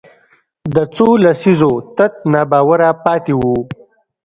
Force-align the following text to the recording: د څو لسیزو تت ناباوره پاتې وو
د 0.75 0.77
څو 0.95 1.07
لسیزو 1.23 1.73
تت 1.97 2.13
ناباوره 2.31 2.89
پاتې 3.05 3.33
وو 3.39 3.57